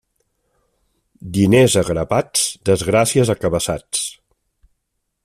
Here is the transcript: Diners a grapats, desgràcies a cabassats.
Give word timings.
Diners 1.35 1.75
a 1.81 1.83
grapats, 1.91 2.47
desgràcies 2.71 3.33
a 3.35 3.39
cabassats. 3.45 4.05